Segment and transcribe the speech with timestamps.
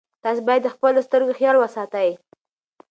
[0.23, 2.09] تاسي باید د خپلو سترګو خیال وساتئ.